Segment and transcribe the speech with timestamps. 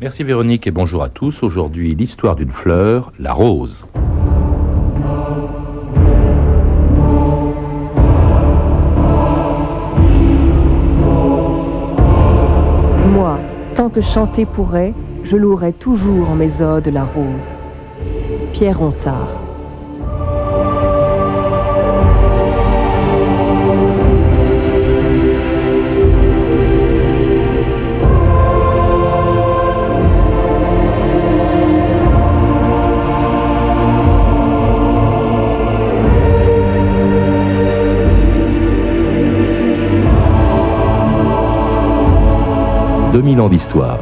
[0.00, 1.42] Merci Véronique et bonjour à tous.
[1.42, 3.84] Aujourd'hui, l'histoire d'une fleur, la rose.
[13.12, 13.40] Moi,
[13.74, 17.56] tant que chanter pourrait, je louerai toujours en mes odes la rose.
[18.52, 19.47] Pierre Ronsard.
[43.18, 43.98] «2000 ans d'histoire.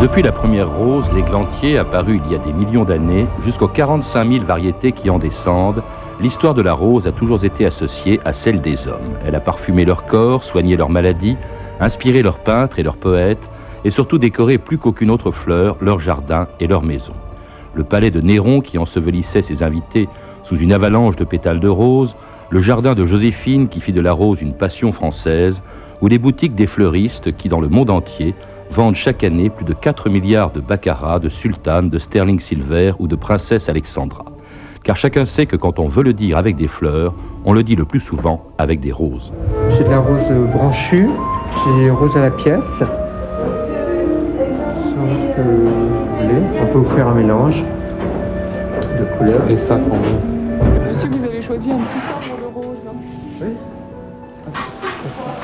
[0.00, 4.44] Depuis la première rose, l'églantier, apparu il y a des millions d'années, jusqu'aux 45 000
[4.44, 5.82] variétés qui en descendent,
[6.20, 9.16] l'histoire de la rose a toujours été associée à celle des hommes.
[9.26, 11.36] Elle a parfumé leur corps, soigné leurs maladies,
[11.80, 13.50] inspiré leurs peintres et leurs poètes,
[13.84, 17.14] et surtout décoré plus qu'aucune autre fleur leur jardin et leur maison.
[17.74, 20.08] Le palais de Néron qui ensevelissait ses invités
[20.42, 22.14] sous une avalanche de pétales de rose,
[22.50, 25.62] le jardin de Joséphine qui fit de la rose une passion française,
[26.00, 28.34] ou les boutiques des fleuristes qui, dans le monde entier,
[28.70, 33.08] vendent chaque année plus de 4 milliards de baccarat, de sultanes, de sterling silver ou
[33.08, 34.24] de princesse Alexandra.
[34.84, 37.14] Car chacun sait que quand on veut le dire avec des fleurs,
[37.46, 39.32] on le dit le plus souvent avec des roses.
[39.70, 40.20] J'ai de la rose
[40.52, 41.08] branchue,
[41.78, 42.82] j'ai rose à la pièce.
[46.74, 47.62] Peut vous faire un mélange
[48.98, 49.48] de couleurs.
[49.48, 50.00] Et ça combien
[50.88, 52.84] Monsieur, vous avez choisi un petit arbre de rose.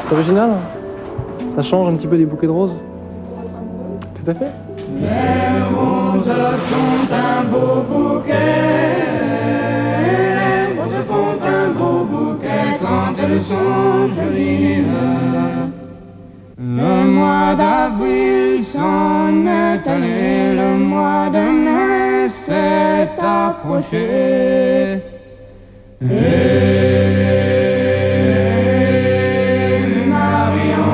[0.08, 0.58] C'est original hein
[1.54, 2.80] Ça change un petit peu des bouquets de roses
[4.16, 4.50] Tout à fait.
[13.28, 13.38] Le
[17.20, 23.10] mois d'avril s'en est allé, le mois de mai s'est
[23.44, 25.02] approché.
[26.02, 26.16] Et
[30.14, 30.92] Marion,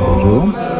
[0.00, 0.48] Bonjour.
[0.50, 0.77] Je ne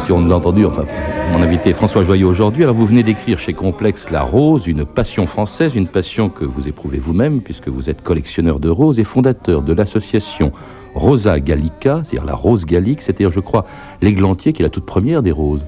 [0.00, 0.84] si on nous a entendu, enfin,
[1.32, 2.62] mon invité François Joyeux aujourd'hui.
[2.62, 6.66] Alors, vous venez d'écrire chez Complexe La Rose, une passion française, une passion que vous
[6.66, 10.52] éprouvez vous-même, puisque vous êtes collectionneur de roses et fondateur de l'association
[10.94, 13.66] Rosa Gallica, c'est-à-dire la rose gallique, c'est-à-dire, je crois,
[14.00, 15.64] l'églantier qui est la toute première des roses.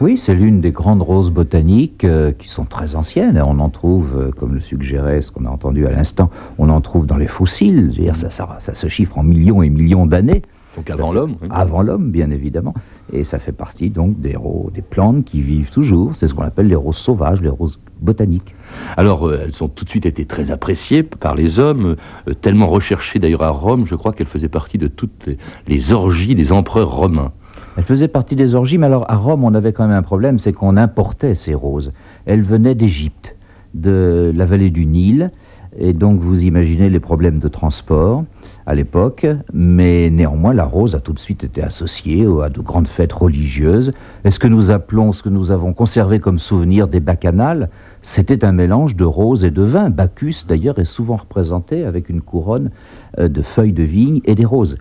[0.00, 3.42] Oui, c'est l'une des grandes roses botaniques euh, qui sont très anciennes.
[3.44, 6.80] On en trouve, euh, comme le suggérait ce qu'on a entendu à l'instant, on en
[6.80, 7.92] trouve dans les fossiles.
[8.14, 10.42] Ça, ça se chiffre en millions et millions d'années.
[10.78, 11.36] Donc avant l'homme.
[11.42, 11.48] oui.
[11.50, 12.74] Avant l'homme, bien évidemment.
[13.12, 16.14] Et ça fait partie donc des, ro- des plantes qui vivent toujours.
[16.16, 18.54] C'est ce qu'on appelle les roses sauvages, les roses botaniques.
[18.96, 21.96] Alors, euh, elles ont tout de suite été très appréciées par les hommes,
[22.28, 25.36] euh, tellement recherchées d'ailleurs à Rome, je crois qu'elles faisaient partie de toutes les,
[25.66, 27.32] les orgies des empereurs romains.
[27.76, 30.38] Elles faisaient partie des orgies, mais alors à Rome, on avait quand même un problème,
[30.38, 31.92] c'est qu'on importait ces roses.
[32.26, 33.36] Elles venaient d'Égypte,
[33.74, 35.30] de la vallée du Nil,
[35.78, 38.24] et donc vous imaginez les problèmes de transport
[38.68, 42.86] à l'époque, mais néanmoins la rose a tout de suite été associée à de grandes
[42.86, 43.92] fêtes religieuses.
[44.26, 47.70] Et ce que nous appelons, ce que nous avons conservé comme souvenir des bacchanales,
[48.02, 49.88] c'était un mélange de rose et de vin.
[49.88, 52.70] Bacchus d'ailleurs est souvent représenté avec une couronne
[53.18, 54.76] euh, de feuilles de vigne et des roses.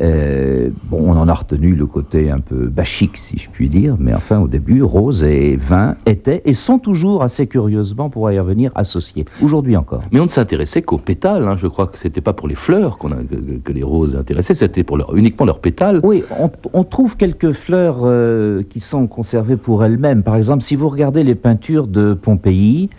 [0.00, 3.96] Euh, bon, on en a retenu le côté un peu bachique, si je puis dire,
[3.98, 8.38] mais enfin, au début, rose et vin étaient et sont toujours assez curieusement, pour y
[8.38, 9.24] revenir, associés.
[9.42, 10.02] Aujourd'hui encore.
[10.12, 11.48] Mais on ne s'intéressait qu'aux pétales.
[11.48, 11.56] hein.
[11.58, 14.54] Je crois que c'était pas pour les fleurs qu'on a- que, que les roses intéressaient,
[14.54, 16.00] c'était pour leur- uniquement leurs pétales.
[16.02, 20.22] Oui, on, on trouve quelques fleurs euh, qui sont conservées pour elles-mêmes.
[20.22, 22.90] Par exemple, si vous regardez les peintures de Pompéi,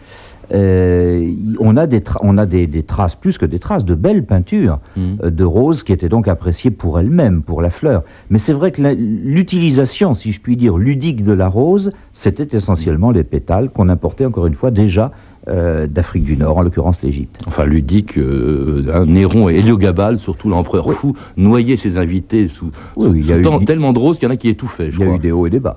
[0.53, 4.23] euh, on a, des, on a des, des traces, plus que des traces, de belles
[4.23, 5.17] peintures Mhm.
[5.23, 8.03] euh, de roses qui étaient donc appréciées pour elles-mêmes, pour la fleur.
[8.29, 13.11] Mais c'est vrai que l'utilisation, si je puis dire, ludique de la rose, c'était essentiellement
[13.11, 15.11] les pétales qu'on importait encore une fois déjà
[15.47, 17.39] euh, d'Afrique du Nord, en l'occurrence l'Égypte.
[17.47, 20.95] Enfin, ludique, euh, hein, Néron et Héliogabale, surtout l'empereur Oui.
[20.95, 24.19] fou, noyaient ses invités sous, Oui, sous- il y a sous eu tellement de roses
[24.19, 25.59] qu'il y en a qui étouffaient, je Il y a eu des hauts et des
[25.59, 25.75] bas.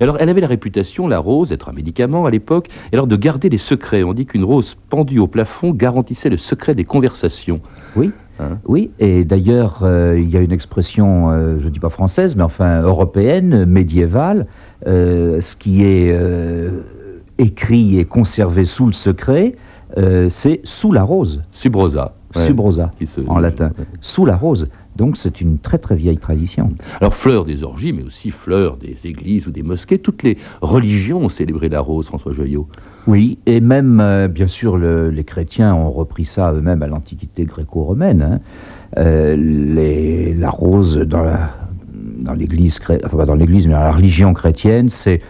[0.00, 3.06] Et alors, elle avait la réputation, la rose, d'être un médicament à l'époque, et alors
[3.06, 4.02] de garder les secrets.
[4.02, 7.60] On dit qu'une rose pendue au plafond garantissait le secret des conversations.
[7.96, 8.10] Oui.
[8.40, 11.88] Hein Oui, et d'ailleurs, euh, il y a une expression, euh, je ne dis pas
[11.88, 14.46] française, mais enfin européenne, médiévale,
[14.84, 16.12] ce qui est
[17.38, 19.54] écrit et conservé sous le secret,
[19.96, 22.14] euh, c'est sous la rose, Subrosa.
[22.36, 23.84] ouais, subrosa se- en latin, ouais.
[24.00, 24.68] sous la rose.
[24.96, 26.70] Donc c'est une très très vieille tradition.
[27.00, 31.22] Alors fleurs des orgies, mais aussi fleurs des églises ou des mosquées, toutes les religions
[31.24, 32.68] ont célébré la rose, François Joyot.
[33.08, 37.44] Oui, et même, euh, bien sûr, le- les chrétiens ont repris ça eux-mêmes à l'Antiquité
[37.44, 38.22] gréco-romaine.
[38.22, 38.40] hein.
[38.96, 41.50] Euh, les- la rose dans la-
[42.20, 45.20] dans l'Église, enfin pas dans l'Église, mais dans la religion chrétienne, c'est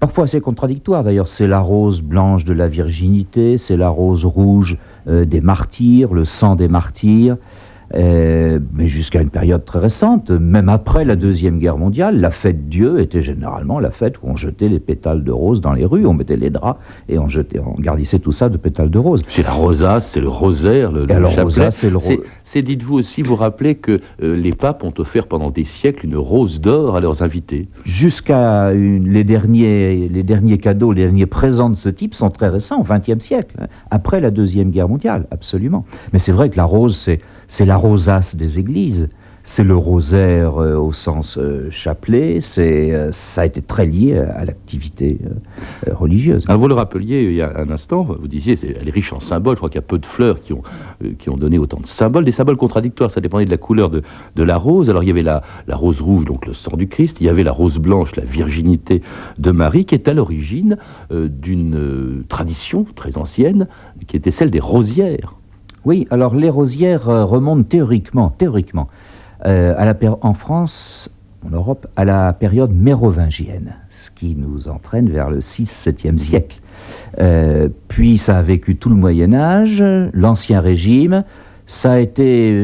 [0.00, 1.04] parfois assez contradictoire.
[1.04, 4.76] D'ailleurs, c'est la rose blanche de la virginité, c'est la rose rouge
[5.08, 7.36] euh, des martyrs, le sang des martyrs.
[7.94, 12.68] Euh, mais jusqu'à une période très récente, même après la Deuxième Guerre mondiale, la fête
[12.68, 16.04] Dieu était généralement la fête où on jetait les pétales de rose dans les rues,
[16.06, 19.22] on mettait les draps et on, jetait, on garnissait tout ça de pétales de rose.
[19.28, 23.22] C'est la rosace, c'est le rosaire, le, le rosace, c'est le ro- C'est- dites-vous aussi,
[23.22, 27.00] vous rappelez que euh, les papes ont offert pendant des siècles une rose d'or à
[27.00, 27.68] leurs invités.
[27.84, 32.80] Jusqu'à les, derniers, les derniers cadeaux, les derniers présents de ce type sont très récents,
[32.80, 35.84] au XXe siècle, hein, après la Deuxième Guerre mondiale, absolument.
[36.12, 39.08] Mais c'est vrai que la rose, c'est, c'est la rosace des églises.
[39.50, 44.18] C'est le rosaire euh, au sens euh, chapelet, c'est, euh, ça a été très lié
[44.18, 45.18] à, l'activité
[45.90, 46.44] religieuse.
[46.48, 49.20] Alors, vous le rappeliez il y a un instant, vous disiez, elle est riche en
[49.20, 49.56] symboles.
[49.56, 50.62] Je crois qu'il y a peu de fleurs qui ont,
[51.18, 53.10] qui ont donné autant de symboles, des symboles contradictoires.
[53.10, 54.02] Ça dépendait de la couleur de,
[54.36, 54.90] la rose.
[54.90, 57.16] Alors, il y avait la, rose rouge, donc le sang du Christ.
[57.22, 59.00] Il y avait la rose blanche, la virginité
[59.38, 60.76] de Marie, qui est à l'origine
[61.10, 63.66] d'une tradition très ancienne,
[64.06, 65.38] qui était celle des rosières.
[65.84, 68.88] Oui, alors les rosières euh, remontent théoriquement, théoriquement
[69.46, 71.10] euh, en France,
[71.46, 76.60] en Europe, à la période mérovingienne, ce qui nous entraîne vers le 6-7e siècle.
[77.20, 81.24] Euh, puis ça a vécu tout le Moyen Âge, l'Ancien Régime,
[81.66, 82.56] ça a été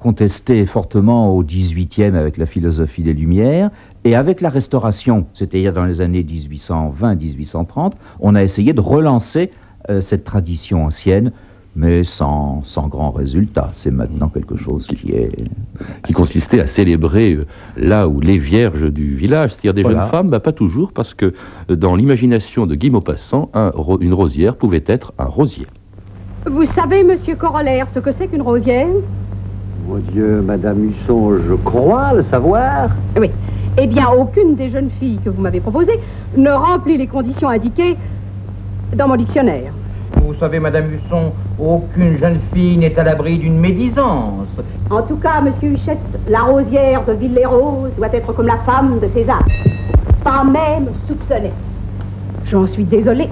[0.00, 3.70] contesté fortement au 18e avec la philosophie des Lumières,
[4.04, 9.50] et avec la Restauration, c'est-à-dire dans les années 1820-1830, on a essayé de relancer
[10.00, 11.32] cette tradition ancienne,
[11.78, 13.70] mais sans, sans grand résultat.
[13.72, 15.32] C'est maintenant quelque chose qui est...
[16.04, 17.46] qui consistait à célébrer euh,
[17.76, 20.00] là où les vierges du village, c'est-à-dire des Voilà.
[20.00, 21.32] jeunes femmes, bah, pas toujours, parce que
[21.70, 23.70] euh, dans l'imagination de Guy Maupassant, un
[24.00, 25.66] une rosière pouvait être un rosier.
[26.50, 28.88] Vous savez, monsieur Corollaire, ce que c'est qu'une rosière?
[29.88, 32.90] Mon Dieu, Madame Husson, je crois le savoir.
[33.18, 33.30] Oui.
[33.80, 36.00] Eh bien, aucune des jeunes filles que vous m'avez proposées
[36.36, 37.96] ne remplit les conditions indiquées
[38.96, 39.72] dans mon dictionnaire.
[40.28, 44.60] Vous savez, Madame Husson, aucune jeune fille n'est à l'abri d'une médisance.
[44.90, 45.98] En tout cas, monsieur Huchette,
[46.28, 49.42] la rosière de Villers-Roses doit être comme la femme de César.
[50.22, 51.54] Pas même soupçonnée.
[52.44, 53.30] J'en suis désolée,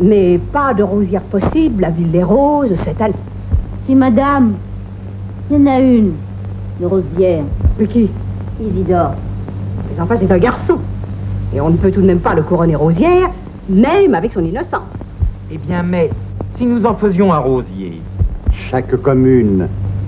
[0.00, 3.14] mais pas de rosière possible à Villers-Roses cette année.
[3.86, 4.54] Si madame,
[5.48, 6.14] il y en a une,
[6.80, 7.44] de rosière,
[7.78, 8.10] Mais qui?
[8.60, 9.12] Isidore.
[9.92, 10.78] Mais enfin, c'est un garçon.
[11.54, 13.30] Et on ne peut tout de même pas le couronner rosière,
[13.68, 14.82] même avec son innocence.
[15.54, 16.08] Eh bien, mais
[16.62, 18.00] si nous en faisions un rosier,
[18.52, 19.66] Chaque commune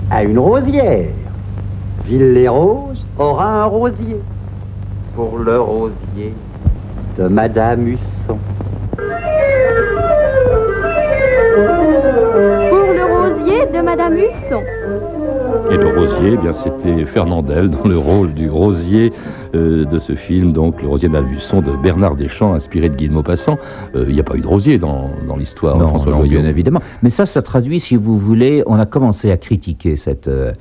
[0.09, 1.09] a une rosière.
[2.05, 4.21] Ville-les-Roses aura un rosier
[5.17, 6.33] pour le rosier.
[7.17, 8.37] de Madame Husson.
[12.69, 14.63] Pour le rosier de Madame Husson.
[15.75, 19.11] Et le rosier, eh bien c'était Fernandel dans le rôle du rosier
[19.55, 22.95] euh, de ce film, donc le rosier de la Luçon de Bernard Deschamps, inspiré de
[22.95, 23.57] Guy de Maupassant.
[23.93, 26.45] Euh, Il n'y a pas eu de rosier dans, dans l'histoire, Non, François non, bien
[26.45, 26.79] évidemment.
[27.03, 30.53] Mais ça, ça traduit, si vous voulez, on a commencé à critiquer cette, euh,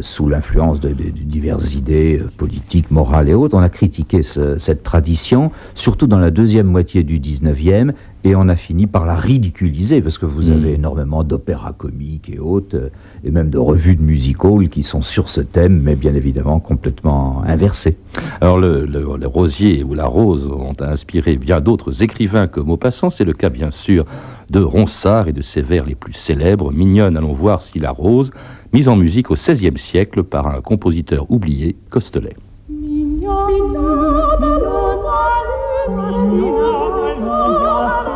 [0.00, 4.58] sous l'influence de, de- de diverses idées politiques, morales et autres, on a critiqué ce-
[4.58, 7.92] cette tradition, surtout dans la deuxième moitié du 19e,
[8.26, 10.52] et on a fini par la ridiculiser, parce que vous Mm.
[10.52, 12.90] avez énormément d'opéras comiques et autres,
[13.24, 17.42] et même de revues de music-hall qui sont sur ce thème, mais bien évidemment complètement
[17.46, 17.96] inversés.
[18.40, 23.10] Alors le, le- le rosier ou la rose ont inspiré bien d'autres écrivains que Maupassant.
[23.10, 24.04] C'est le cas bien sûr
[24.50, 26.72] de Ronsard et de ses vers les plus célèbres.
[26.72, 28.32] Mignonne, allons voir si la rose,
[28.72, 32.34] mise en musique au XVIe siècle par un compositeur oublié, Costelet.
[37.62, 38.15] Lass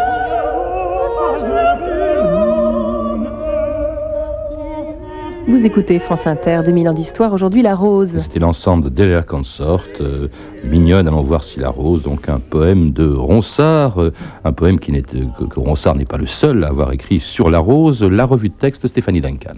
[5.61, 8.17] Vous écoutez France Inter, 2000 ans d'histoire, aujourd'hui la rose.
[8.17, 10.27] C'était l'ensemble de Delia Consort, euh,
[10.63, 14.11] mignonne, allons voir si la rose, donc un poème de Ronsard, euh,
[14.43, 17.19] un poème qui n'est, euh, que, que Ronsard n'est pas le seul à avoir écrit
[17.19, 19.53] sur la rose, la revue de texte de Stéphanie Duncan.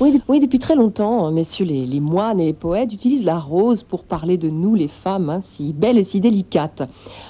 [0.00, 3.38] Oui, de- oui, depuis très longtemps, messieurs les, les moines et les poètes utilisent la
[3.40, 6.82] rose pour parler de nous, les femmes, hein, si belles et si délicates.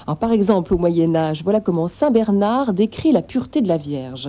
[0.06, 3.78] Alors, par exemple, au Moyen Âge, voilà comment Saint Bernard décrit la pureté de la
[3.78, 4.28] Vierge.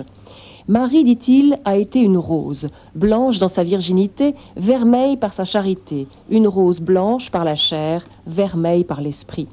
[0.68, 6.46] Marie, dit-il, a été une rose, blanche dans sa virginité, vermeille par sa charité, une
[6.46, 9.48] rose blanche par la chair, vermeille par l'esprit.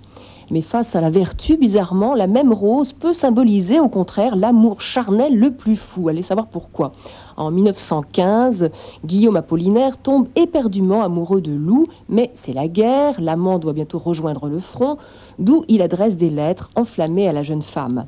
[0.52, 5.40] Mais face à la vertu, bizarrement, la même rose peut symboliser au contraire l'amour charnel
[5.40, 6.10] le plus fou.
[6.10, 6.92] Allez savoir pourquoi.
[7.38, 8.70] En 1915,
[9.06, 14.50] Guillaume Apollinaire tombe éperdument amoureux de Lou, mais c'est la guerre, l'amant doit bientôt rejoindre
[14.50, 14.98] le front,
[15.40, 18.06] d'où il adresse des lettres enflammées à la jeune femme.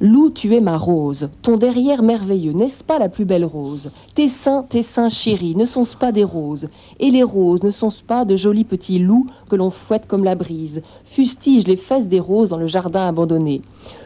[0.00, 3.90] Lou, tu es ma rose, ton derrière merveilleux, n'est-ce pas la plus belle rose?
[4.14, 6.68] Tes seins, tes seins chéris, ne sont-ce pas des roses?
[7.00, 10.36] Et les roses ne sont-ce pas de jolis petits loups que l'on fouette comme la
[10.36, 10.82] brise?
[11.10, 13.62] Fustige les fesses des roses dans le jardin abandonné.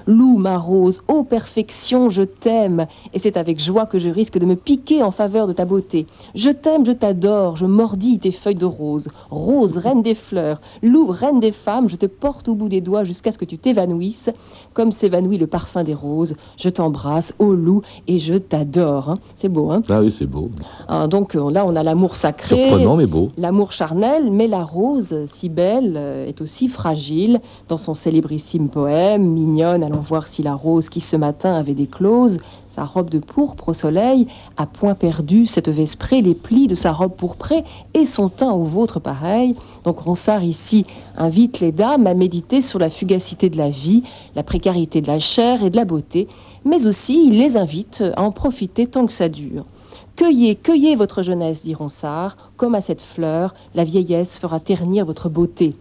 [0.07, 4.45] Lou, ma rose, ô perfection, je t'aime, et c'est avec joie que je risque de
[4.47, 6.07] me piquer en faveur de ta beauté.
[6.35, 9.09] Je t'aime, je t'adore, je mordis tes feuilles de rose.
[9.31, 13.05] Rose, reine des fleurs, Lou, reine des femmes, je te porte au bout des doigts
[13.05, 14.31] jusqu'à ce que tu t'évanouisses,
[14.75, 16.35] comme s'évanouit le parfum des roses.
[16.57, 19.09] Je t'embrasse, ô Lou, et je t'adore.
[19.11, 19.19] hein.
[19.37, 20.51] C'est beau, hein Ah oui, c'est beau.
[20.89, 22.57] Hein, Donc euh, là, on a l'amour sacré.
[22.57, 23.31] Surprenant, mais beau.
[23.37, 26.92] L'amour charnel, mais la rose, si belle, euh, est aussi fragile.
[27.69, 31.87] Dans son célébrissime poème, mignonne, allons voir si la rose qui ce matin avait des
[31.87, 36.75] clauses, sa robe de pourpre au soleil, a point perdu cette vesprée, les plis de
[36.75, 39.55] sa robe pourprée et son teint au vôtre pareil.
[39.85, 40.85] Donc Ronsard ici
[41.17, 44.03] invite les dames à méditer sur la fugacité de la vie,
[44.35, 46.29] la précarité de la chair et de la beauté,
[46.65, 49.65] mais aussi il les invite à en profiter tant que ça dure.
[50.17, 55.31] Cueillez, cueillez votre jeunesse, dit Ronsard, comme à cette fleur, la vieillesse fera ternir votre
[55.31, 55.75] beauté.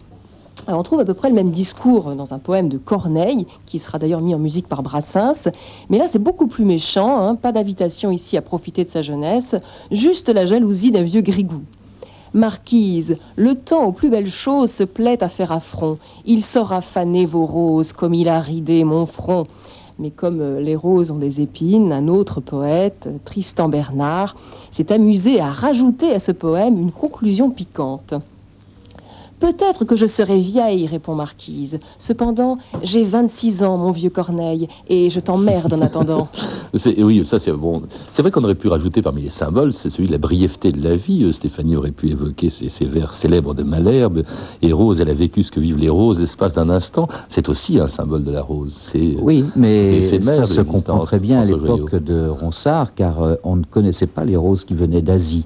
[0.66, 3.78] Alors, on trouve à peu près le même discours dans un poème de Corneille, qui
[3.78, 5.48] sera d'ailleurs mis en musique par Brassens,
[5.90, 9.56] mais là c'est beaucoup plus méchant, hein, pas d'invitation ici à profiter de sa jeunesse,
[9.90, 11.62] juste la jalousie d'un vieux grigou.
[12.34, 15.98] Marquise, le temps aux plus belles choses se plaît à faire affront.
[16.24, 19.46] Il saura faner vos roses comme il a ridé mon front.
[19.98, 24.36] Mais comme euh, les roses ont des épines, un autre poète, euh, Tristan Bernard,
[24.70, 28.14] s'est amusé à rajouter à ce poème une conclusion piquante.
[29.42, 31.80] Peut-être que je serai vieille, répond Marquise.
[31.98, 36.28] Cependant, j'ai 26 ans, mon vieux Corneille, et je t'emmerde en attendant.
[36.76, 37.82] C'est- Oui, ça c'est bon.
[38.12, 40.80] C'est vrai qu'on aurait pu rajouter parmi les symboles, c'est celui de la brièveté de
[40.82, 41.24] la vie.
[41.24, 44.22] Euh, Stéphanie aurait pu évoquer ces, ces vers célèbres de Malherbe.
[44.62, 47.08] Et Rose, elle a vécu ce que vivent les roses l'espace d'un instant.
[47.28, 48.72] C'est aussi un symbole de la rose.
[48.92, 53.34] C'est Oui, mais ça de se comprend très bien à l'époque de Ronsard, car euh,
[53.42, 55.44] on ne connaissait pas les roses qui venaient d'Asie.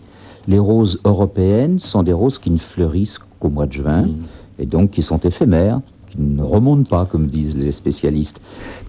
[0.49, 4.15] Les roses européennes sont des roses qui ne fleurissent qu'au mois de juin, Mm.
[4.59, 5.81] et donc qui sont éphémères,
[6.19, 8.41] ne remontent pas, comme disent les spécialistes.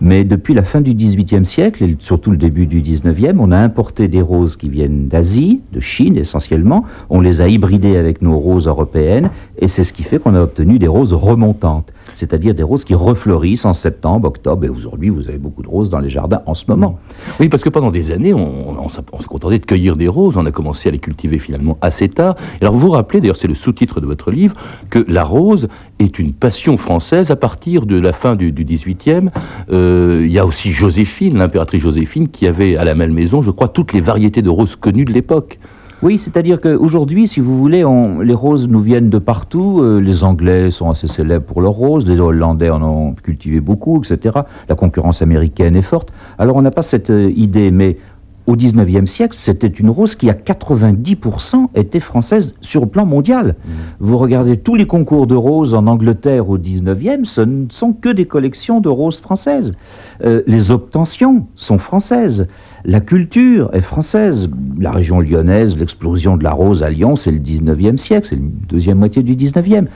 [0.01, 3.57] Mais depuis la fin du XVIIIe siècle, et surtout le début du XIXe, on a
[3.57, 8.38] importé des roses qui viennent d'Asie, de Chine essentiellement, on les a hybridées avec nos
[8.38, 9.29] roses européennes,
[9.60, 12.96] et c'est ce qui fait qu'on a obtenu des roses remontantes, c'est-à-dire des roses qui
[12.96, 16.53] refleurissent en septembre, octobre, et aujourd'hui vous avez beaucoup de roses dans les jardins en
[16.53, 17.00] ce moment.
[17.39, 20.38] Oui, parce que pendant des années, on, on on s'est contenté de cueillir des roses.
[20.38, 22.36] On a commencé à les cultiver finalement assez tard.
[22.60, 24.55] Et alors, vous vous rappelez, d'ailleurs, c'est le sous-titre de votre livre,
[24.89, 25.67] que la rose
[26.00, 29.30] est une passion française à partir de la fin du, 18e.
[29.72, 33.68] Euh, il y a aussi Joséphine, l'impératrice Joséphine, qui avait à la Malmaison, je crois,
[33.68, 35.60] toutes les variétés de roses connues de l'époque.
[36.04, 39.80] Oui, c'est-à-dire qu'aujourd'hui, si vous voulez, on- les roses nous viennent de partout.
[39.82, 44.00] Euh, les Anglais sont assez célèbres pour leurs roses, les Hollandais en ont cultivé beaucoup,
[44.04, 44.42] etc.
[44.70, 46.13] La concurrence américaine est forte.
[46.38, 47.98] Alors on n'a pas cette euh, idée, mais
[48.48, 53.56] au 19e siècle, c'était une rose qui, à 90%, était française sur le plan mondial.
[54.00, 58.08] Vous regardez tous les concours de roses en Angleterre au 19e, ce ne sont que
[58.08, 59.74] des collections de roses françaises.
[60.24, 62.48] Euh, les obtentions sont françaises.
[62.86, 64.50] La culture est française.
[64.80, 68.42] La région lyonnaise, l'explosion de la rose à Lyon, c'est le 19e siècle, c'est la
[68.70, 69.88] deuxième moitié du 19e.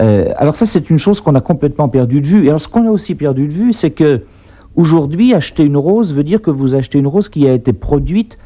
[0.00, 2.46] Euh, alors ça, c'est une chose qu'on a complètement perdu de vue.
[2.46, 4.22] Et alors ce qu'on a aussi perdu de vue, c'est que
[4.78, 8.38] Aujourd'hui, acheter une rose veut dire que vous achetez une rose qui a été produite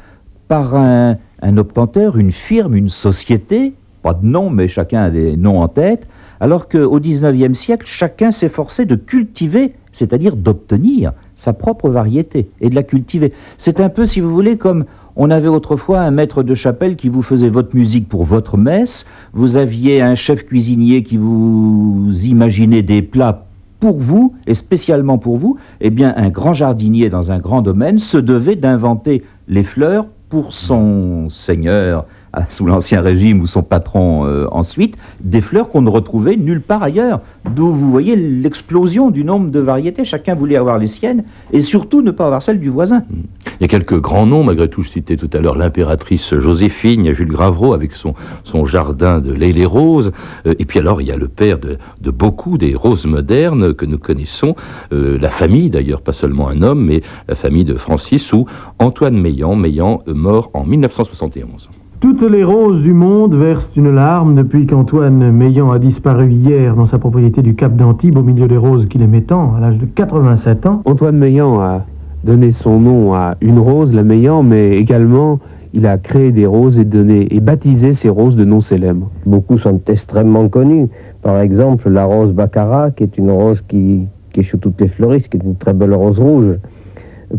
[0.47, 1.17] par un,
[1.57, 6.07] obtenteur, une firme, une société, pas de nom, mais chacun a des noms en tête,
[6.39, 12.75] alors qu'au XIXe siècle, chacun s'efforçait de cultiver, c'est-à-dire d'obtenir sa propre variété et de
[12.75, 13.31] la cultiver.
[13.59, 14.85] C'est un peu, si vous voulez, comme
[15.15, 19.05] on avait autrefois un maître de chapelle qui vous faisait votre musique pour votre messe,
[19.33, 23.45] vous aviez un chef cuisinier qui vous imaginait des plats
[23.83, 27.99] pour vous, et spécialement pour vous, eh bien, un grand jardinier dans un grand domaine
[27.99, 32.05] se devait d'inventer les fleurs pour son seigneur
[32.49, 36.83] sous l'Ancien Régime ou son patron euh, ensuite, des fleurs qu'on ne retrouvait nulle part
[36.83, 37.21] ailleurs.
[37.55, 40.05] D'où vous voyez l'explosion du nombre de variétés.
[40.05, 43.03] Chacun voulait avoir les siennes et surtout ne pas avoir celles du voisin.
[43.45, 47.01] Il y a quelques grands noms, malgré tout, je citais tout à l'heure l'impératrice Joséphine,
[47.01, 48.13] il y a Jules Gravreau avec son,
[48.43, 50.11] son jardin de lait les roses,
[50.47, 53.73] euh, et puis alors il y a le père de, de beaucoup des roses modernes
[53.73, 54.55] que nous connaissons,
[54.91, 58.45] euh, la famille d'ailleurs, pas seulement un homme, mais la famille de Francis ou
[58.79, 61.69] Antoine Meillan, Meillan mort en 1971.
[62.03, 66.85] Toutes les roses du monde versent une larme depuis qu'Antoine Meillan a disparu hier dans
[66.85, 69.85] sa propriété du Cap d'Antibes au milieu des roses qu'il aimait tant, à l'âge de
[69.85, 70.81] 87 ans.
[70.83, 71.85] Antoine Meillan a
[72.25, 75.39] donné son nom à une rose, la Meillan, mais également
[75.73, 79.09] il a créé des roses et, donné, et baptisé ces roses de noms célèbres.
[79.25, 80.89] Beaucoup sont extrêmement connus.
[81.21, 84.89] Par exemple, la rose Baccarat, qui est une rose qui, qui est chez toutes les
[84.89, 86.57] fleuristes, qui est une très belle rose rouge.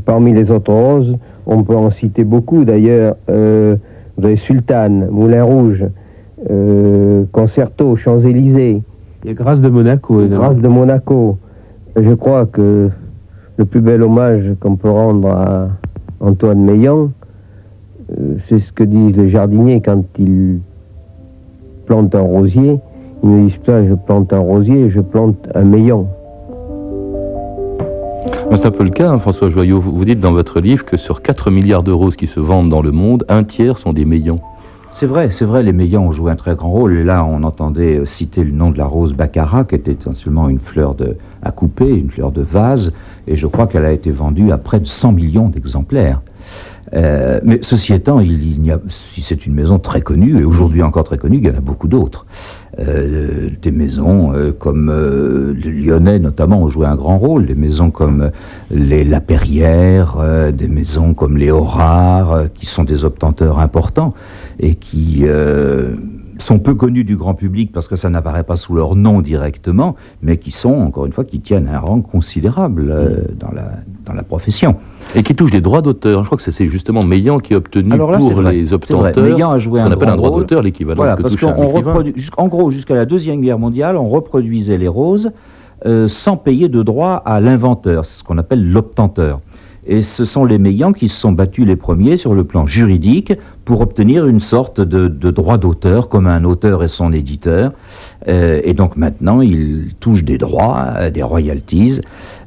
[0.06, 2.64] Parmi les autres roses, on peut en citer beaucoup.
[2.64, 3.76] D'ailleurs, euh,
[4.16, 5.84] vous avez Sultane, Moulin Rouge,
[6.50, 8.82] euh, Concerto, Champs-Élysées.
[9.24, 10.26] Il y a Grâce de Monaco.
[10.26, 11.38] Grâce de Monaco.
[11.96, 12.90] Je crois que
[13.56, 15.68] le plus bel hommage qu'on peut rendre à
[16.20, 17.10] Antoine Meillan,
[18.10, 20.60] euh, c'est ce que disent les jardiniers quand ils
[21.86, 22.80] plantent un rosier.
[23.22, 26.06] Ils ne disent pas je plante un rosier, je plante un Meillan.
[28.56, 29.80] C'est un peu le cas, hein, François Joyot.
[29.80, 32.82] Vous, dites dans votre livre que sur 4 milliards de roses qui se vendent dans
[32.82, 34.40] le monde, un tiers sont des Meillons.
[34.92, 36.96] C'est vrai, c'est vrai, les Meillons ont joué un très grand rôle.
[36.96, 40.48] Et là, on entendait euh, citer le nom de la rose baccarat, qui était essentiellement
[40.48, 42.92] une fleur de, à couper, une fleur de vase.
[43.26, 46.20] Et je crois qu'elle a été vendue à près de 100 millions d'exemplaires.
[46.94, 48.20] Euh, mais ceci étant,
[48.88, 51.60] si c'est une maison très connue, et aujourd'hui encore très connue, il y en a
[51.60, 52.24] beaucoup d'autres.
[52.80, 57.54] Euh, des maisons euh, comme euh, le Lyonnais notamment ont joué un grand rôle, des
[57.54, 58.30] maisons comme euh,
[58.70, 64.14] les La Perrière, euh, des maisons comme les Horard, euh, qui sont des obtenteurs importants
[64.58, 65.24] et qui
[66.38, 69.94] sont peu connus du grand public parce que ça n'apparaît pas sous leur nom directement,
[70.22, 73.70] mais qui sont, encore une fois, qui tiennent un rang considérable euh, dans, la,
[74.04, 74.76] dans la profession.
[75.14, 76.22] Et qui touchent des droits d'auteur.
[76.22, 78.72] Je crois que c'est- justement Meillan qui a obtenu Alors là, c'est pour vrai, les
[78.72, 79.32] obtenteurs vrai.
[79.32, 81.56] Meillan a joué ce qu'on appelle un droit d'auteur, l'équivalent Voilà, de ce que parce
[81.56, 85.30] touche reprodu- jus- en gros, jusqu'à la Deuxième Guerre mondiale, on reproduisait les roses
[85.86, 89.40] euh, sans payer de droit à l'inventeur, c'est ce qu'on appelle l'obtenteur.
[89.86, 93.32] Et ce sont les Meillants qui se sont battus les premiers sur le plan juridique
[93.66, 97.72] pour obtenir une sorte de, de droit d'auteur, comme un auteur et son éditeur.
[98.28, 102.00] Euh, et donc maintenant, ils touchent des droits, euh, des royalties,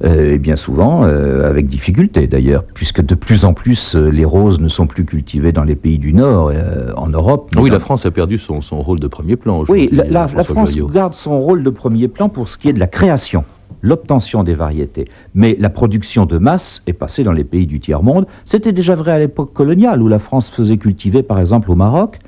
[0.04, 4.60] euh, et bien souvent euh, avec difficulté d'ailleurs, puisque de plus en plus les roses
[4.60, 6.52] ne sont plus cultivées dans les pays du Nord,
[6.96, 7.52] en Europe.
[7.60, 9.64] Oui, la France a perdu son, son rôle de premier plan.
[9.70, 10.88] oui, la, la- la François France Joyot.
[10.88, 13.44] garde son rôle de premier plan pour ce qui est de la création,
[13.82, 15.08] l'obtention des variétés.
[15.36, 18.26] Mais la production de masse est passée dans les pays du tiers-monde.
[18.46, 22.20] C'était déjà vrai à l'époque coloniale, où la France faisait cultiver, par exemple, au Maroc.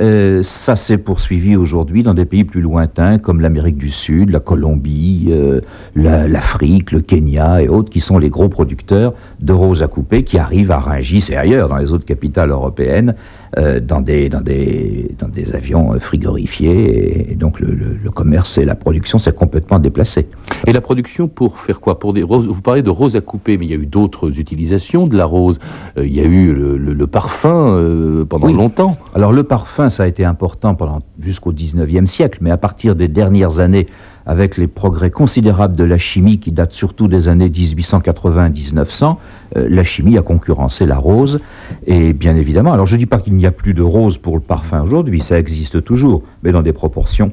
[0.00, 4.40] Euh, ça s'est poursuivi aujourd'hui dans des pays plus lointains, comme l'Amérique du Sud, la
[4.40, 5.60] Colombie, euh,
[5.94, 10.24] la- l'Afrique, le Kenya et autres, qui sont les gros producteurs de roses à couper,
[10.24, 13.14] qui arrivent à Rungis et ailleurs, dans les autres capitales européennes,
[13.58, 17.28] euh, dans, des, dans, des, dans des avions euh, frigorifiés.
[17.28, 20.26] Et, et donc le, le- le commerce et la production s'est complètement déplacé.
[20.66, 21.98] Et la production pour faire quoi?
[21.98, 22.46] Pour des roses?
[22.46, 25.24] Vous parlez de roses à couper, mais il y a eu d'autres utilisations de la
[25.24, 25.58] rose.
[25.98, 28.52] Euh, il y a eu le, le- le parfum euh, pendant Oui.
[28.54, 28.96] longtemps.
[29.14, 33.08] Alors le parfum, ça a été important pendant jusqu'au 19e siècle, mais à partir des
[33.08, 33.86] dernières années,
[34.26, 39.16] avec les progrès considérables de la chimie qui datent surtout des années 1880-1900,
[39.56, 41.40] euh, la chimie a concurrencé la rose.
[41.86, 44.34] Et bien évidemment, alors je ne dis pas qu'il n'y a plus de rose pour
[44.36, 47.32] le parfum aujourd'hui, ça existe toujours, mais dans des proportions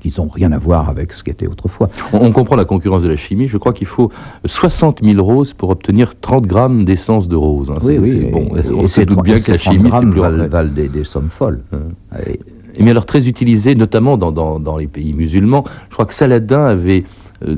[0.00, 1.88] qui n'ont rien à voir avec ce qu'était autrefois.
[2.12, 3.46] On, on comprend la concurrence de la chimie.
[3.46, 4.12] Je crois qu'il faut
[4.44, 7.70] 60 000 roses pour obtenir 30 grammes d'essence de rose.
[7.70, 7.78] hein.
[7.82, 8.54] Oui, oui, et- bon.
[8.54, 10.46] et On se ces doute bien et que la ces 30 chimie, c'est plus valent,
[10.46, 11.62] valent des, des sommes folles.
[12.26, 12.38] Et-
[12.80, 15.64] Mais alors très utilisé, notamment dans, dans- les pays musulmans.
[15.88, 17.04] Je crois que Saladin avait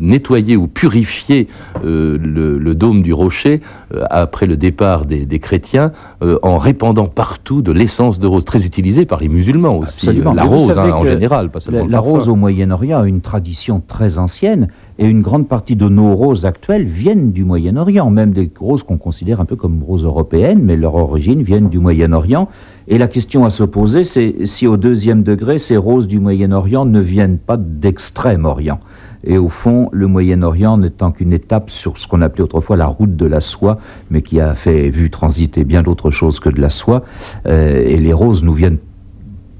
[0.00, 1.48] nettoyer ou purifier
[1.84, 3.60] euh, le, le dôme du rocher
[3.94, 8.44] euh, après le départ des, des chrétiens euh, en répandant partout de l'essence de rose,
[8.44, 10.08] très utilisée par les musulmans aussi.
[10.08, 10.32] Absolument.
[10.32, 13.06] euh, La Mais rose hein, en général, pas seulement La, la rose au Moyen-Orient a
[13.06, 14.68] une tradition très ancienne
[14.98, 18.96] et une grande partie de nos roses actuelles viennent du Moyen-Orient, même des roses qu'on
[18.96, 22.48] considère un peu comme roses européennes, mais leur origine viennent du Moyen-Orient.
[22.88, 26.86] Et la question à se poser, c'est si au deuxième degré, ces roses du Moyen-Orient
[26.86, 28.80] ne viennent pas d'Extrême-Orient.
[29.26, 33.16] Et au fond, le Moyen-Orient n'étant qu'une étape sur ce qu'on appelait autrefois la route
[33.16, 33.78] de la soie,
[34.10, 37.02] mais qui a fait vu transiter bien d'autres choses que de la soie.
[37.46, 38.78] Euh, et les roses nous viennent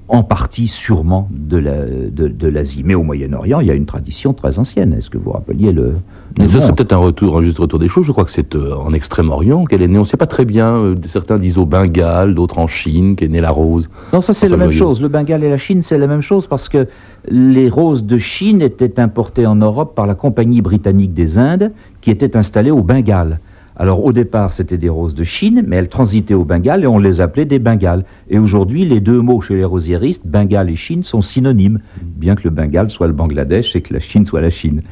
[0.09, 2.83] en partie sûrement de la- de- de l'Asie.
[2.85, 4.92] Mais au Moyen-Orient, il y a une tradition très ancienne.
[4.92, 5.95] Est-ce que vous rappeliez le...
[6.38, 8.05] Mais ce serait peut-être un retour, un juste retour des choses.
[8.07, 9.97] Je crois que c'est euh, en Extrême-Orient qu'elle est née.
[9.97, 10.69] On ne sait pas très bien.
[10.77, 13.88] euh, certains disent au Bengale, d'autres en Chine, qu'est née la rose.
[14.12, 15.01] Non, ça c'est la même chose.
[15.03, 16.87] Le Bengale et la Chine, c'est la même chose parce que
[17.29, 22.11] les roses de Chine étaient importées en Europe par la Compagnie britannique des Indes qui
[22.11, 23.40] était installée au Bengale.
[23.78, 26.98] Alors au départ, c'était des roses de Chine, mais elles transitaient au Bengale et on
[26.98, 28.04] les appelait des Bengales.
[28.30, 32.44] Et aujourd'hui, les deux mots chez les rosiéristes, Bengale et Chine, sont synonymes, bien que
[32.44, 34.82] le Bengale soit le Bangladesh et que la Chine soit la Chine.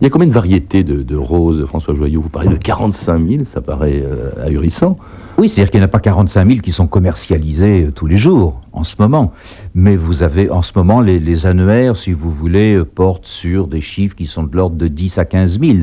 [0.00, 2.18] Il y a combien de variétés de, de roses, François Joyeux?
[2.18, 4.98] Vous parlez de 45 000, ça paraît euh, ahurissant.
[5.38, 8.16] Oui, c'est-à-dire qu'il n'y en a pas 45 000 qui sont commercialisés euh, tous les
[8.16, 9.32] jours, en ce moment.
[9.74, 13.68] Mais vous avez, en ce moment, les, les annuaires, si vous voulez, euh, portent sur
[13.68, 15.74] des chiffres qui sont de l'ordre de 10 à 15 000.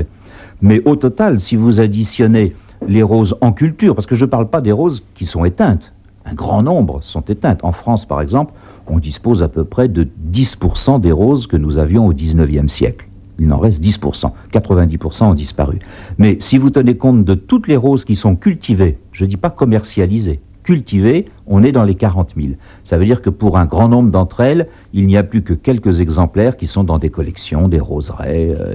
[0.64, 2.56] Mais au total, si vous additionnez
[2.88, 5.94] les roses en culture, parce que je ne parle pas des roses qui sont éteintes,
[6.26, 7.60] un grand nombre sont éteintes.
[7.64, 8.54] En France, par exemple,
[8.88, 13.10] on dispose à peu près de 10% des roses que nous avions au 19e siècle.
[13.40, 14.32] Il en reste 10%.
[14.54, 15.80] 90% ont disparu.
[16.18, 19.38] Mais si vous tenez compte de toutes les roses qui sont cultivées, je ne dis
[19.38, 22.54] pas commercialisées, cultivées, on est dans les 40 000.
[22.84, 25.54] Ça veut dire que pour un grand nombre d'entre elles, il n'y a plus que
[25.54, 28.74] quelques exemplaires qui sont dans des collections, des roseraies, euh,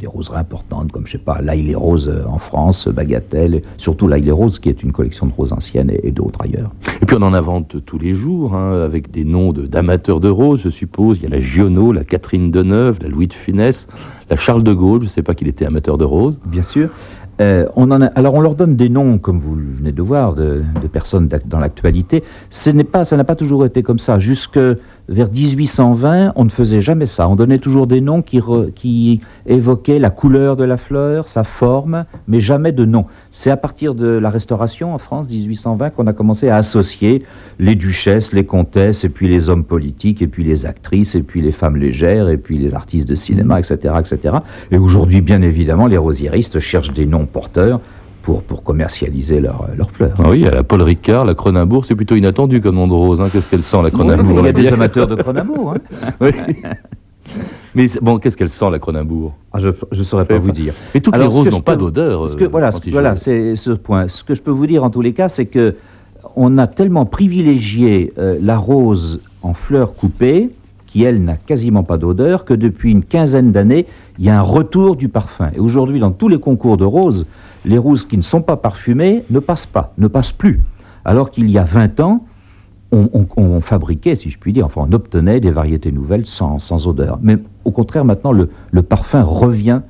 [0.00, 3.62] des roseraies importantes, comme je sais pas, l'ail les roses euh, en France, Bagatelle, et
[3.78, 6.72] surtout l'ail les roses qui est une collection de roses anciennes et, et d'autres ailleurs.
[7.00, 10.28] Et puis on en invente tous les jours, hein, avec des noms de- d'amateurs de,
[10.28, 11.18] roses, je suppose.
[11.18, 13.86] Il y a la Giono, la Catherine Deneuve, la Louis de Funès,
[14.30, 15.00] la Charles de Gaulle.
[15.00, 16.38] Je ne sais pas qu'il était amateur de roses.
[16.46, 16.88] Bien sûr.
[17.40, 20.86] Euh, on alors on leur donne des noms, comme vous venez de voir, de, de
[20.86, 22.22] personnes dans l'actualité.
[22.50, 24.18] Ce n'est pas, ça n'a pas toujours été comme ça.
[24.18, 24.60] Jusque
[25.12, 27.28] vers 1820, on ne faisait jamais ça.
[27.28, 32.40] On donnait toujours des noms qui, évoquaient la couleur de la fleur, sa forme, mais
[32.40, 33.04] jamais de nom.
[33.30, 37.24] C'est à partir de la Restauration en France, 1820, qu'on a commencé à associer
[37.58, 41.42] les duchesses, les comtesses, et puis les hommes politiques, et puis les actrices, et puis
[41.42, 44.36] les femmes légères, et puis les artistes de cinéma, etc., etc.
[44.70, 47.80] Et aujourd'hui, bien évidemment, les rosiéristes cherchent des noms porteurs
[48.22, 50.14] pour, pour commercialiser leurs leurs fleurs.
[50.18, 51.84] Ah oui, il y a la Paul Ricard, la Cronenbourg.
[51.84, 53.20] C'est plutôt inattendu comme nom de rose.
[53.20, 53.28] hein.
[53.32, 55.74] Qu'est-ce qu'elle sent, la Cronenbourg il y a des amateurs de Cronenbourg.
[55.74, 56.10] hein.
[56.20, 56.30] Oui.
[57.74, 59.32] Mais bon, qu'est-ce qu'elle sent, la Cronenbourg?
[59.52, 60.74] Ah, je ne saurais pas vous dire.
[60.94, 62.28] Mais toutes Alors, les roses n'ont pas d'odeur.
[62.28, 62.80] ce que- euh, voilà, ce-
[63.16, 64.08] c'est ce point.
[64.08, 65.76] Ce que je peux vous dire en tous les cas, c'est que
[66.36, 70.50] on a tellement privilégié euh, la rose en fleurs coupées,
[70.86, 73.86] qui elle n'a quasiment pas d'odeur, que depuis une quinzaine d'années,
[74.18, 75.50] il y a un retour du parfum.
[75.56, 77.24] Et aujourd'hui, dans tous les concours de roses,
[77.64, 80.62] les roses qui ne sont pas parfumées ne passent pas, ne passent plus.
[81.04, 82.24] Alors qu'il y a 20 ans,
[82.92, 87.18] on, fabriquait, si je puis dire, enfin on obtenait des variétés nouvelles sans, odeur.
[87.22, 88.48] Mais au contraire, maintenant, le,
[88.82, 89.80] parfum revient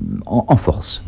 [0.00, 1.02] euh, en, en force.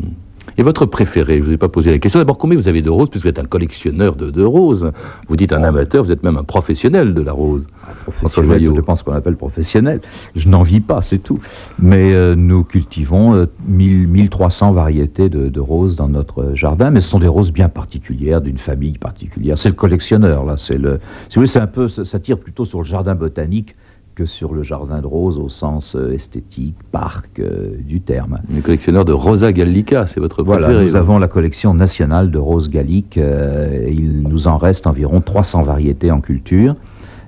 [0.59, 2.19] Et votre préféré Je ne vous ai pas posé la question.
[2.19, 4.91] D'abord, combien vous avez de roses Puisque vous êtes un collectionneur de, de roses.
[5.29, 7.67] Vous dites un amateur, vous êtes même un professionnel de la rose.
[8.07, 10.01] Professionnel, ça dépend ce qu'on appelle professionnel.
[10.35, 11.41] Je n'en vis pas, c'est tout.
[11.79, 17.01] Mais euh, nous cultivons euh, 1000, 1300 variétés de, de roses dans notre jardin, mais
[17.01, 19.59] ce sont des roses bien particulières, d'une famille particulière.
[19.59, 20.57] C'est le collectionneur, là.
[20.57, 23.15] C'est le, si vous voulez, c'est un peu, ça, ça tire plutôt sur le jardin
[23.15, 23.77] botanique
[24.17, 28.41] que sur le jardin de roses au sens euh, esthétique, parc euh, du terme.
[28.53, 30.87] Le collectionneur de Rosa Gallica, c'est votre Voilà, préféré.
[30.87, 30.99] nous là.
[30.99, 33.19] avons la collection nationale de roses galliques.
[33.19, 36.77] euh, il nous en reste environ 300 variétés en culture.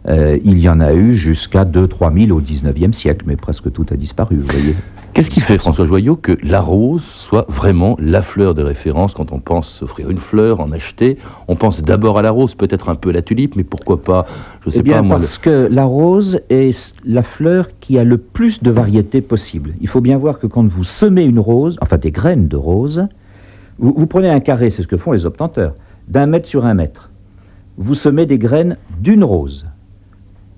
[0.09, 3.85] Euh, il y en a eu jusqu'à 2-3 000 au 19e siècle, mais presque tout
[3.91, 4.75] a disparu, vous voyez.
[5.15, 9.33] Qu'est-ce qui fait, François Joyot, que la rose soit vraiment la fleur de référence quand
[9.33, 11.19] on pense s'offrir une fleur, en acheter?
[11.49, 14.27] On pense d'abord à la rose, peut-être un peu à la tulipe, mais pourquoi pas?
[14.65, 15.17] Je sais Eh bien, pas, moi.
[15.17, 19.75] parce que la rose est la fleur qui a le plus de variétés possibles.
[19.81, 23.09] Il faut bien voir que quand vous semez une rose, enfin des graines de rose,
[23.79, 25.75] vous, vous prenez un carré, c'est ce que font les obtenteurs,
[26.07, 27.11] d'un mètre sur un mètre.
[27.77, 29.67] Vous semez des graines d'une rose.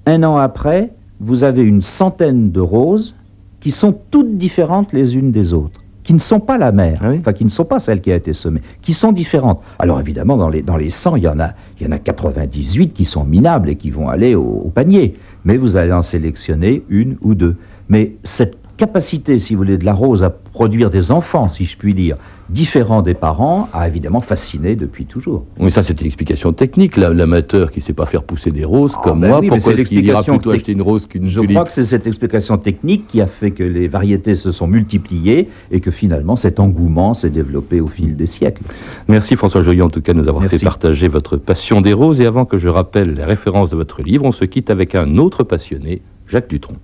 [0.04, 3.14] Un an après, vous avez une centaine de roses
[3.60, 7.32] qui sont toutes différentes les unes des autres, qui ne sont pas la mère, enfin
[7.32, 9.60] qui ne sont pas celles qui a été semée, qui sont différentes.
[9.78, 11.98] Alors évidemment, dans les, dans les 100, il y, en a, il y en a
[11.98, 16.02] 98 qui sont minables et qui vont aller au, au panier, mais vous allez en
[16.02, 17.56] sélectionner une ou deux.
[17.88, 21.76] Mais cette capacité, si vous voulez, de la rose à produire des enfants, si je
[21.76, 22.16] puis dire,
[22.48, 25.44] différents des parents, a évidemment fasciné depuis toujours.
[25.58, 26.96] Oui, ça c'est une explication technique.
[26.96, 29.56] La- L'amateur qui ne sait pas faire pousser des roses, comme ben moi, oui, mais
[29.58, 32.06] pourquoi est-ce qu'il ira plutôt acheter une rose qu'une Je tulipe crois que c'est cette
[32.06, 36.58] explication technique qui a fait que les variétés se sont multipliées et que finalement cet
[36.58, 38.62] engouement s'est développé au fil des siècles.
[39.08, 40.58] Merci François Joyon en tout cas de nous avoir Merci.
[40.58, 42.20] fait partager votre passion des roses.
[42.22, 45.18] Et avant que je rappelle les références de votre livre, on se quitte avec un
[45.18, 46.76] autre passionné, Jacques Dutronc.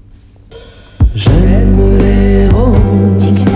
[1.16, 3.55] J'aime les roses.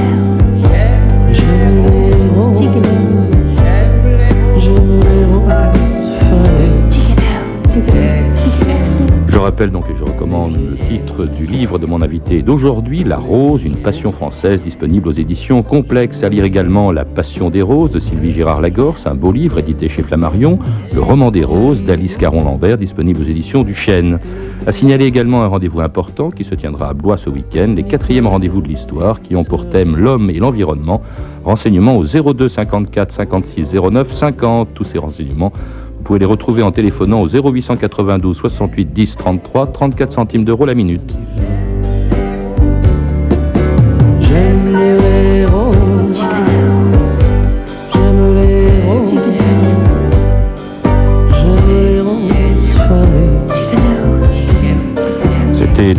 [9.50, 13.64] Rappelle donc et je recommande le titre du livre de mon invité d'aujourd'hui, La Rose,
[13.64, 16.22] une passion française, disponible aux éditions complexes.
[16.22, 20.02] À lire également La Passion des Roses de Sylvie Girard-Lagorce, un beau livre édité chez
[20.02, 20.60] Flammarion.
[20.94, 24.20] Le Roman des Roses d'Alice Caron-Lambert, disponible aux éditions du Chêne.
[24.68, 28.28] À signaler également un rendez-vous important qui se tiendra à Blois ce week-end, les quatrièmes
[28.28, 31.02] rendez-vous de l'histoire qui ont pour thème l'homme et l'environnement.
[31.44, 34.68] Renseignements au 02 54 56 09 50.
[34.74, 35.52] Tous ces renseignements
[36.00, 40.72] vous pouvez les retrouver en téléphonant au 0892 68 10 33, 34 centimes d'euros la
[40.72, 41.14] minute.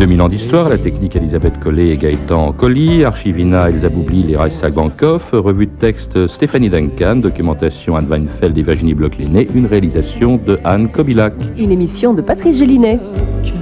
[0.02, 4.36] 2000 ans d'histoire, la technique Elisabeth Collet et Gaëtan Colli, Archivina Elsa Boubli
[4.76, 10.58] Bankov, revue de texte Stéphanie Duncan, documentation Anne Weinfeld et Virginie Bloch-Léné, une réalisation de
[10.64, 11.36] Anne Kobilac.
[11.56, 13.00] Une émission de Patrice Gélinet.
[13.44, 13.54] Qui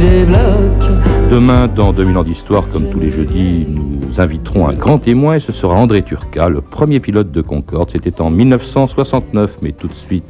[0.00, 1.30] les bloque.
[1.30, 5.40] Demain, dans 2000 ans d'histoire, comme tous les jeudis, nous inviterons un grand témoin et
[5.40, 7.90] ce sera André Turca, le premier pilote de Concorde.
[7.90, 10.24] C'était en 1969, mais tout de suite,